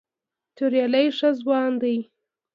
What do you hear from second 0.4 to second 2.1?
توریالی ښه ځوان دی.